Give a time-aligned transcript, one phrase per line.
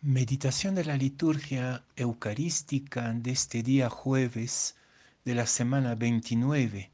[0.00, 4.76] Meditación de la liturgia eucarística de este día jueves
[5.24, 6.92] de la semana 29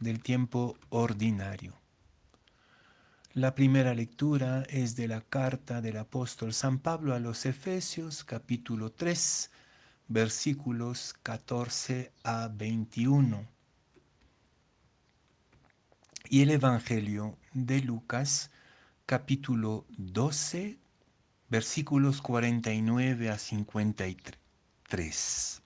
[0.00, 1.78] del tiempo ordinario.
[3.34, 8.90] La primera lectura es de la carta del apóstol San Pablo a los Efesios capítulo
[8.90, 9.52] 3
[10.08, 13.46] versículos 14 a 21.
[16.28, 18.50] Y el Evangelio de Lucas
[19.06, 20.79] capítulo 12
[21.50, 25.62] versículos 49 a 53.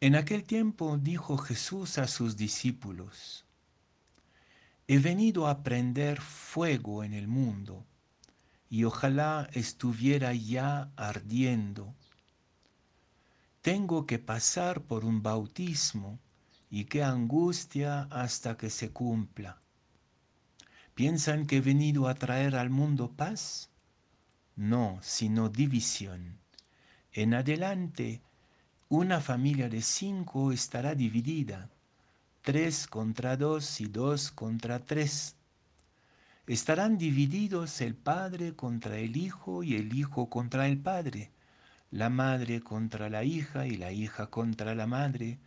[0.00, 3.46] En aquel tiempo dijo Jesús a sus discípulos,
[4.88, 7.86] He venido a prender fuego en el mundo,
[8.68, 11.94] y ojalá estuviera ya ardiendo.
[13.62, 16.18] Tengo que pasar por un bautismo,
[16.68, 19.62] y qué angustia hasta que se cumpla.
[21.00, 23.70] ¿Piensan que he venido a traer al mundo paz?
[24.54, 26.36] No, sino división.
[27.14, 28.20] En adelante,
[28.90, 31.70] una familia de cinco estará dividida,
[32.42, 35.36] tres contra dos y dos contra tres.
[36.46, 41.30] Estarán divididos el padre contra el hijo y el hijo contra el padre,
[41.90, 45.38] la madre contra la hija y la hija contra la madre,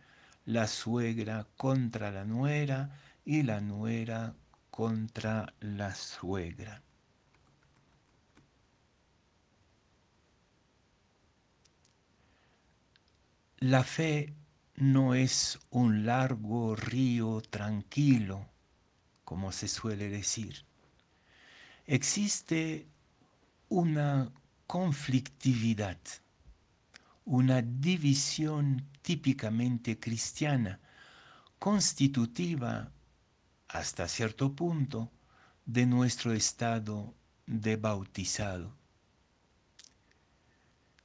[0.46, 4.34] la suegra contra la nuera y la nuera
[4.74, 6.82] contra la suegra.
[13.58, 14.34] La fe
[14.74, 18.48] no es un largo río tranquilo,
[19.22, 20.66] como se suele decir.
[21.86, 22.88] Existe
[23.68, 24.32] una
[24.66, 26.00] conflictividad,
[27.26, 30.80] una división típicamente cristiana,
[31.60, 32.90] constitutiva
[33.74, 35.10] hasta cierto punto
[35.66, 37.12] de nuestro estado
[37.44, 38.72] de bautizado.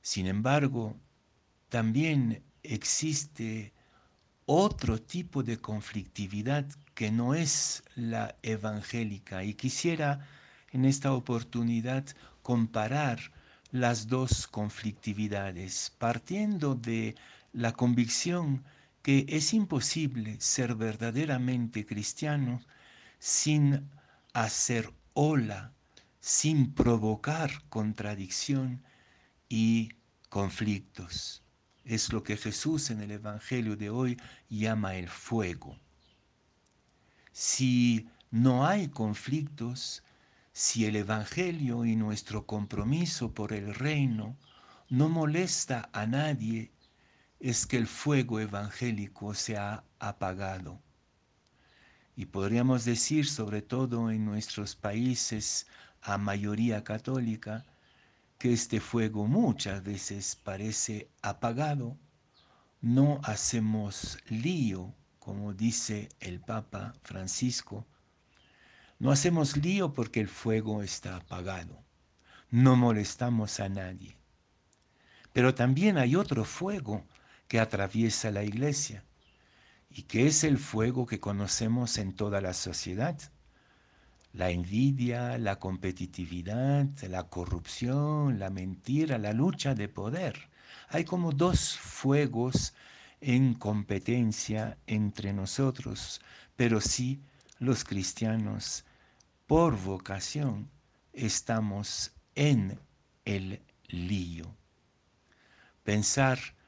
[0.03, 0.95] Sin embargo,
[1.69, 3.73] también existe
[4.45, 6.63] otro tipo de conflictividad
[6.93, 10.27] que no es la evangélica y quisiera
[10.71, 12.05] en esta oportunidad
[12.43, 13.19] comparar
[13.71, 17.15] las dos conflictividades partiendo de
[17.52, 18.63] la convicción
[19.02, 22.61] que es imposible ser verdaderamente cristiano
[23.20, 23.89] sin
[24.33, 25.73] hacer ola,
[26.20, 28.83] sin provocar contradicción
[29.48, 29.89] y
[30.30, 31.43] conflictos.
[31.83, 34.17] Es lo que Jesús en el Evangelio de hoy
[34.49, 35.77] llama el fuego.
[37.32, 40.04] Si no hay conflictos,
[40.54, 44.38] si el Evangelio y nuestro compromiso por el reino
[44.89, 46.71] no molesta a nadie,
[47.39, 50.82] es que el fuego evangélico se ha apagado.
[52.16, 55.67] Y podríamos decir, sobre todo en nuestros países
[56.02, 57.66] a mayoría católica,
[58.38, 61.98] que este fuego muchas veces parece apagado.
[62.82, 67.86] No hacemos lío, como dice el Papa Francisco.
[68.98, 71.82] No hacemos lío porque el fuego está apagado.
[72.50, 74.17] No molestamos a nadie.
[75.32, 77.06] Pero también hay otro fuego
[77.49, 79.04] que atraviesa la iglesia
[79.89, 83.20] y que es el fuego que conocemos en toda la sociedad.
[84.33, 90.49] La envidia, la competitividad, la corrupción, la mentira, la lucha de poder.
[90.89, 92.76] Hay como dos fuegos
[93.20, 96.21] en competencia entre nosotros,
[96.55, 97.20] pero sí
[97.58, 98.86] los cristianos
[99.48, 100.70] por vocación
[101.14, 102.80] estamos en
[103.26, 104.55] el lío.
[105.83, 106.58] Pensar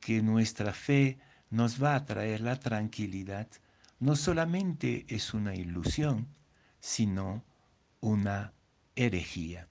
[0.00, 1.18] que nuestra fe
[1.50, 3.48] nos va a traer la tranquilidad
[4.00, 6.28] no solamente es una ilusión,
[6.80, 7.44] sino
[8.00, 8.52] una
[8.94, 9.68] herejía.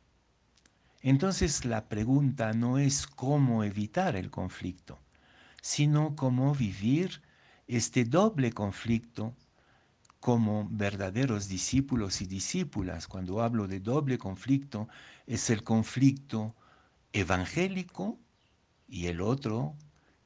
[1.01, 4.99] Entonces la pregunta no es cómo evitar el conflicto,
[5.61, 7.21] sino cómo vivir
[7.67, 9.33] este doble conflicto
[10.19, 13.07] como verdaderos discípulos y discípulas.
[13.07, 14.89] Cuando hablo de doble conflicto,
[15.25, 16.55] es el conflicto
[17.13, 18.19] evangélico
[18.87, 19.75] y el otro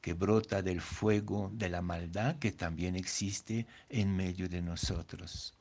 [0.02, 5.54] que brota del fuego de la maldad que también existe en medio de nosotros.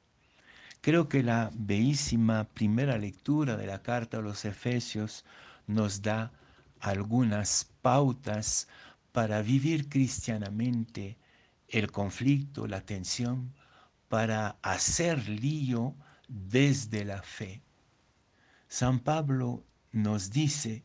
[0.81, 5.23] Creo que la bellísima primera lectura de la carta a los Efesios
[5.67, 6.31] nos da
[6.79, 8.67] algunas pautas
[9.11, 11.17] para vivir cristianamente
[11.67, 13.53] el conflicto, la tensión,
[14.09, 15.95] para hacer lío
[16.27, 17.61] desde la fe.
[18.67, 20.83] San Pablo nos dice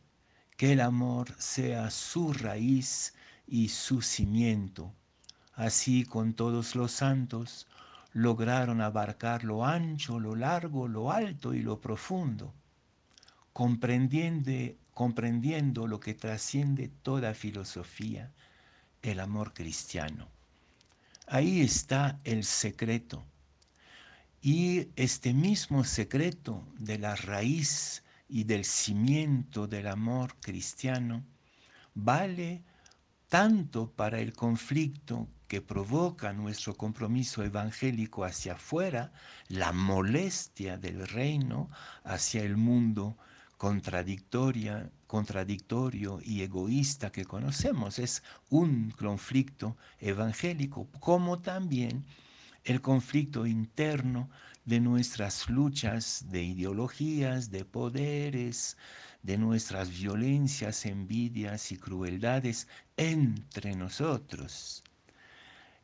[0.57, 3.13] que el amor sea su raíz
[3.47, 4.93] y su cimiento.
[5.53, 7.67] Así con todos los santos,
[8.13, 12.53] lograron abarcar lo ancho, lo largo, lo alto y lo profundo,
[13.53, 14.51] comprendiendo,
[14.93, 18.31] comprendiendo lo que trasciende toda filosofía,
[19.01, 20.27] el amor cristiano.
[21.27, 23.25] Ahí está el secreto.
[24.41, 31.23] Y este mismo secreto de la raíz y del cimiento del amor cristiano
[31.93, 32.63] vale
[33.29, 39.11] tanto para el conflicto que provoca nuestro compromiso evangélico hacia afuera,
[39.47, 41.69] la molestia del reino
[42.03, 43.17] hacia el mundo
[43.57, 47.97] contradictoria, contradictorio y egoísta que conocemos.
[47.97, 52.05] Es un conflicto evangélico, como también
[52.67, 54.29] el conflicto interno
[54.65, 58.75] de nuestras luchas de ideologías, de poderes,
[59.23, 62.67] de nuestras violencias, envidias y crueldades
[62.97, 64.83] entre nosotros.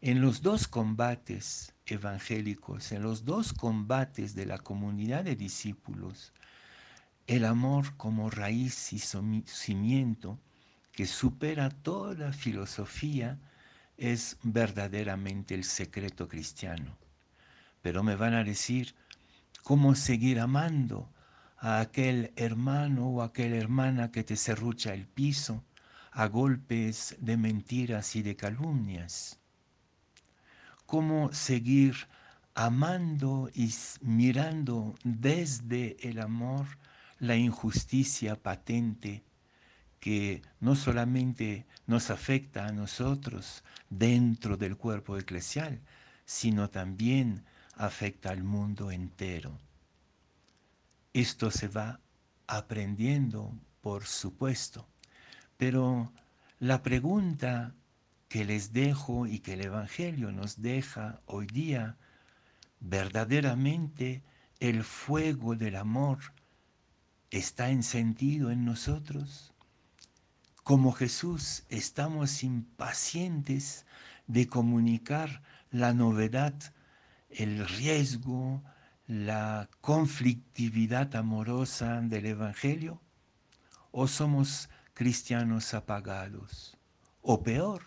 [0.01, 6.33] En los dos combates evangélicos, en los dos combates de la comunidad de discípulos,
[7.27, 10.37] el amor como raíz y cimiento
[10.91, 13.39] que supera toda filosofía
[13.97, 16.97] es verdaderamente el secreto cristiano.
[17.81, 18.95] Pero me van a decir,
[19.63, 21.11] ¿cómo seguir amando
[21.57, 25.63] a aquel hermano o aquella hermana que te serrucha el piso
[26.11, 29.39] a golpes de mentiras y de calumnias?
[30.93, 32.07] cómo seguir
[32.53, 36.67] amando y mirando desde el amor
[37.17, 39.23] la injusticia patente
[40.03, 45.79] que no solamente nos afecta a nosotros dentro del cuerpo eclesial,
[46.25, 47.45] sino también
[47.77, 49.57] afecta al mundo entero.
[51.13, 52.01] Esto se va
[52.47, 54.89] aprendiendo, por supuesto,
[55.55, 56.11] pero
[56.59, 57.73] la pregunta
[58.27, 61.95] que les dejo y que el Evangelio nos deja hoy día,
[62.81, 64.21] verdaderamente
[64.59, 66.19] el fuego del amor
[67.31, 69.52] está encendido en nosotros.
[70.63, 73.85] Como Jesús estamos impacientes
[74.27, 76.53] de comunicar la novedad,
[77.29, 78.63] el riesgo,
[79.05, 83.01] la conflictividad amorosa del Evangelio?
[83.91, 86.77] ¿O somos cristianos apagados?
[87.21, 87.83] O peor,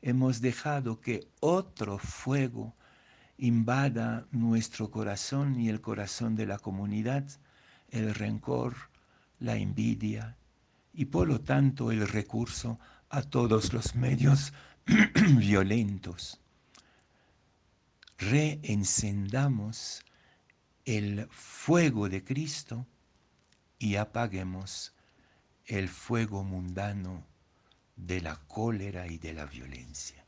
[0.00, 2.74] hemos dejado que otro fuego
[3.36, 7.28] invada nuestro corazón y el corazón de la comunidad,
[7.90, 8.76] el rencor,
[9.40, 10.38] la envidia
[10.98, 14.52] y por lo tanto el recurso a todos los medios
[15.36, 16.40] violentos.
[18.18, 20.04] Reencendamos
[20.84, 22.84] el fuego de Cristo
[23.78, 24.92] y apaguemos
[25.66, 27.24] el fuego mundano
[27.94, 30.26] de la cólera y de la violencia.